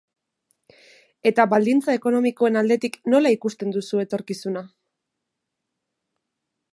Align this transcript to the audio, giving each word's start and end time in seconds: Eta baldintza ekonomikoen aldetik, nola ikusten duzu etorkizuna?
Eta 1.31 1.45
baldintza 1.51 1.95
ekonomikoen 1.97 2.57
aldetik, 2.63 2.97
nola 3.15 3.33
ikusten 3.35 3.75
duzu 3.77 4.03
etorkizuna? 4.07 4.67